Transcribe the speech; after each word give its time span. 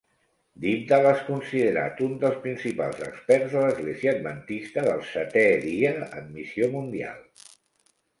Dybdahl 0.61 1.07
és 1.07 1.19
considerat 1.25 1.99
un 2.05 2.15
dels 2.23 2.39
principals 2.45 3.03
experts 3.07 3.53
de 3.57 3.61
l'Església 3.65 4.13
Adventista 4.13 4.87
del 4.87 5.05
Setè 5.11 5.45
Dia 5.67 5.93
en 6.23 6.33
missió 6.39 6.71
mundial. 6.73 7.21